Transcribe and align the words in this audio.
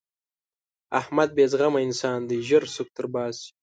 احمد 0.99 1.29
بې 1.35 1.45
زغمه 1.51 1.79
انسان 1.87 2.19
دی؛ 2.29 2.37
ژر 2.47 2.63
سوک 2.75 2.89
تر 2.97 3.05
باسي. 3.13 3.49